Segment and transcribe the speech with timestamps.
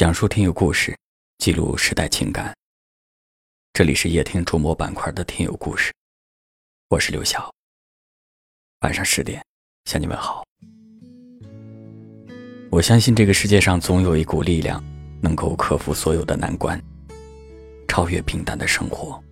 [0.00, 0.96] 讲述听友故事，
[1.36, 2.56] 记录时代情感。
[3.74, 5.92] 这里是夜听触摸板块的听友故事，
[6.88, 7.52] 我是刘晓。
[8.80, 9.44] 晚上十点
[9.84, 10.42] 向你问好。
[12.70, 14.82] 我相信这个世界上总有一股力量，
[15.20, 16.82] 能够克服所有的难关，
[17.86, 19.22] 超越平淡的生活，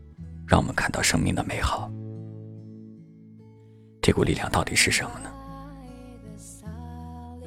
[0.46, 1.90] 让我们看到生命的美好。
[4.02, 5.32] 这股力量到底是什么呢？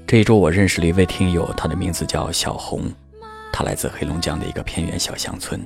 [0.07, 2.91] 这一周我认识了一位听友，他的名字叫小红。
[3.51, 5.61] 他来自黑龙江的一个偏远小乡村，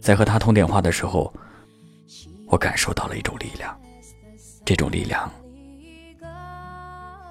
[0.00, 1.32] 在和他通电话的时候，
[2.46, 3.78] 我感受到了一种力量，
[4.64, 5.30] 这种力量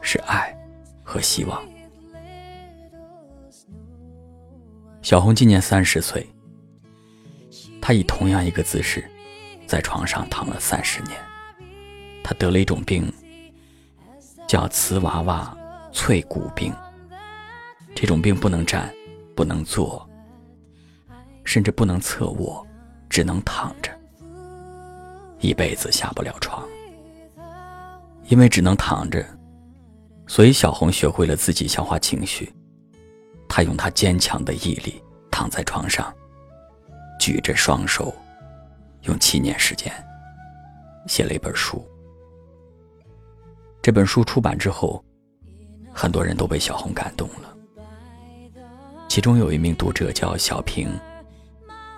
[0.02, 0.56] 是爱
[1.04, 1.62] 和希望。
[5.02, 6.28] 小红今年三十岁，
[7.82, 9.04] 她以同样一个姿势，
[9.66, 11.16] 在床上躺了三十年。
[12.24, 13.12] 她得了一种病，
[14.48, 15.58] 叫瓷娃娃
[15.92, 16.74] 脆骨病。
[17.96, 18.94] 这种病不能站，
[19.36, 20.08] 不能坐，
[21.44, 22.66] 甚至不能侧卧，
[23.10, 23.92] 只能躺着，
[25.40, 26.68] 一辈子下不了床。
[28.26, 29.26] 因为只能躺着，
[30.28, 32.54] 所以小红学会了自己消化情绪。
[33.48, 36.14] 她用她坚强的毅力躺在床上，
[37.20, 38.14] 举着双手，
[39.04, 39.92] 用七年时间
[41.08, 41.84] 写了一本书。
[43.82, 45.04] 这本书出版之后，
[45.92, 47.58] 很多人都被小红感动了。
[49.10, 50.88] 其中有一名读者叫小平，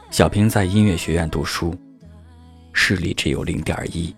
[0.10, 1.76] 小平在音乐学院读书，
[2.72, 4.16] 视力只有零点一。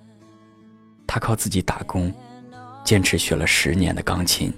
[1.08, 2.14] 他靠自己打工，
[2.86, 4.54] 坚持学了十年的钢琴，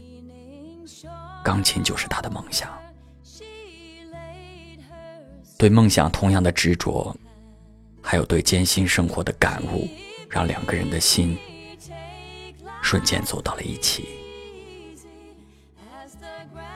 [1.45, 2.69] 钢琴就是他的梦想。
[5.57, 7.15] 对梦想同样的执着，
[8.01, 9.87] 还有对艰辛生活的感悟，
[10.29, 11.37] 让两个人的心
[12.81, 14.24] 瞬间走到了一起。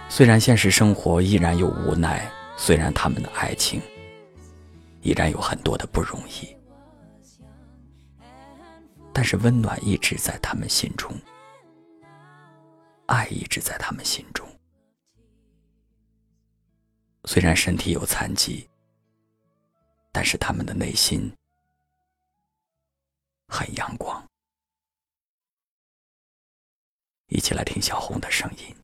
[0.09, 3.79] 虽然现实生活依然有无奈，虽然他们的爱情
[5.01, 6.57] 依然有很多的不容易，
[9.13, 11.15] 但是温暖一直在他们心中，
[13.05, 14.45] 爱一直在他们心中。
[17.25, 18.67] 虽然身体有残疾，
[20.11, 21.31] 但是他们的内心
[23.47, 24.21] 很阳光。
[27.27, 28.75] 一起来听小红的声音。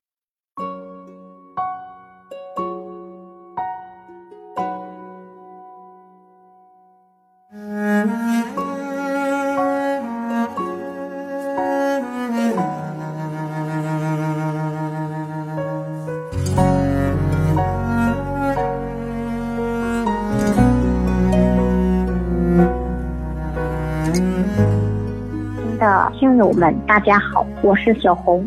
[25.86, 28.44] 的听友们，大家好，我是小红。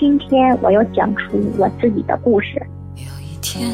[0.00, 2.60] 今天我要讲出我自己的故事。
[2.96, 3.70] 有一天，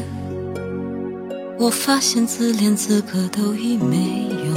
[1.58, 4.54] 我发现自怜资格都已没有，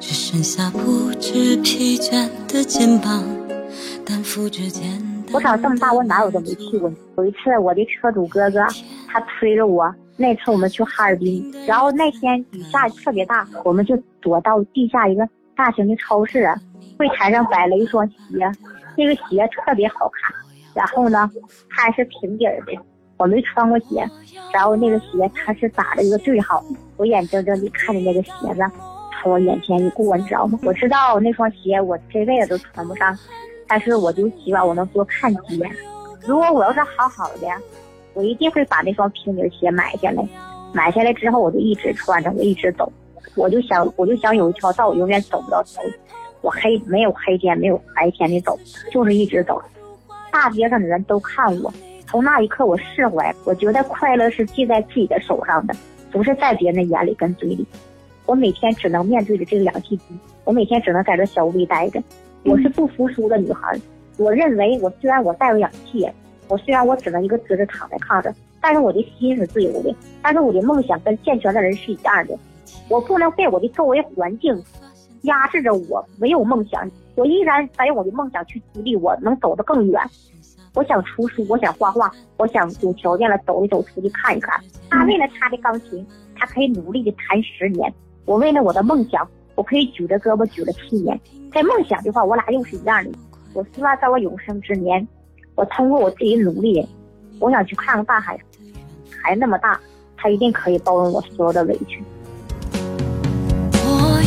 [0.00, 3.22] 只剩下不知疲倦的肩膀，
[4.04, 5.34] 担负着简单。
[5.34, 6.92] 我长这么大，我哪有都没去过。
[7.18, 8.58] 有一次，我的车主哥哥
[9.06, 15.28] 他推着我，那次我们去哈尔滨，然后那天雨下的特别大，我们就躲到地下一个。
[15.62, 16.58] 大型的超市啊，
[16.96, 18.50] 柜台上摆了一双鞋，
[18.96, 20.34] 那个鞋特别好看。
[20.74, 21.30] 然后呢，
[21.70, 22.76] 它还是平底的，
[23.16, 24.04] 我没穿过鞋。
[24.52, 26.64] 然后那个鞋它是打了一个最好，
[26.96, 28.60] 我眼睁睁地看着那个鞋子
[29.22, 30.58] 从我眼前一过，你知道吗？
[30.64, 33.16] 我知道那双鞋我这辈子都穿不上，
[33.68, 35.70] 但是我就希望我能多看几眼。
[36.26, 37.46] 如果我要是好好的，
[38.14, 40.28] 我一定会把那双平底鞋买下来。
[40.72, 42.92] 买下来之后，我就一直穿着，我一直走。
[43.34, 45.82] 我就想，我就想有一条道永远走不到头。
[46.40, 48.58] 我黑没有黑天，没有白天的走，
[48.90, 49.62] 就是一直走。
[50.32, 51.72] 大街上的人都看我，
[52.06, 55.74] 从那一刻我释怀，我觉得快乐是系在自己的手上的，
[56.10, 57.64] 不是在别人的眼里跟嘴里。
[58.26, 60.04] 我每天只能面对着这个氧气机，
[60.44, 62.02] 我每天只能在这小屋里待着。
[62.44, 63.78] 我是不服输的女孩，
[64.16, 66.08] 我认为我虽然我带有氧气，
[66.48, 72.36] 我虽然我只能一个姿势躺在炕上，但是我的心是自由的，但是我的梦想跟健全的人是一样的。
[72.88, 74.62] 我不能被我的周围环境
[75.22, 80.00] 压制着，我没有梦想，我依然在用我的梦想去激励我，能走得更远。
[80.74, 84.58] 我想出书，我想画画，我想有条件了走一走，出去看一看。
[84.88, 87.92] 他为了他的钢琴，他可以努力的弹十年。
[88.24, 91.20] 我为了我的梦想，我可以举着胳膊举了七年。
[91.52, 93.10] 在梦想的话，我俩又是一样的。
[93.52, 95.06] 我希望在我有生之年，
[95.54, 96.88] 我通过我自己努力，
[97.38, 98.38] 我想去看看大海，
[99.22, 99.78] 海那么大，
[100.16, 102.02] 他一定可以包容我所有的委屈。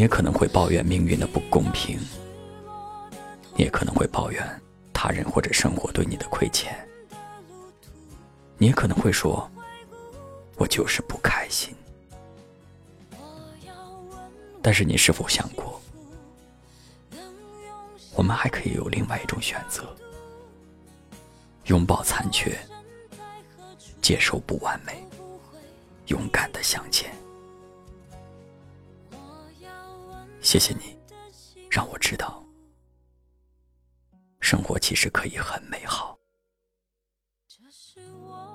[0.00, 2.00] 你也可能会抱怨命运的不公平，
[3.54, 4.62] 你也可能会抱怨
[4.94, 6.74] 他人或者生活对你的亏欠，
[8.56, 9.46] 你也可能会说
[10.56, 11.74] ：“我就是不开心。”
[14.62, 15.78] 但是你是否想过，
[18.14, 19.84] 我们还可以有另外一种选择：
[21.64, 22.58] 拥抱残缺，
[24.00, 25.04] 接受不完美，
[26.06, 27.14] 勇敢的向前。
[30.40, 30.98] 谢谢你，
[31.70, 32.44] 让我知道，
[34.40, 36.18] 生活其实可以很美好。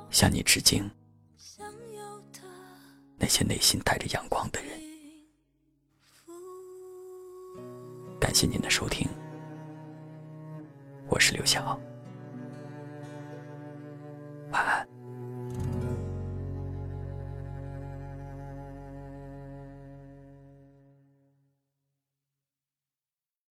[0.09, 0.89] 向你致敬，
[3.17, 4.79] 那些内心带着阳光的人。
[8.19, 9.07] 感谢您的收听，
[11.07, 11.79] 我是刘晓。